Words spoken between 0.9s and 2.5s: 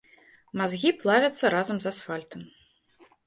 плавяцца разам з асфальтам.